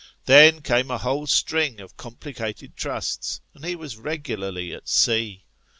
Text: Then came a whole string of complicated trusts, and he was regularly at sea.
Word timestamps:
Then 0.25 0.63
came 0.63 0.89
a 0.89 0.97
whole 0.97 1.27
string 1.27 1.79
of 1.79 1.95
complicated 1.95 2.75
trusts, 2.75 3.39
and 3.53 3.63
he 3.63 3.75
was 3.75 3.97
regularly 3.97 4.73
at 4.73 4.89
sea. 4.89 5.45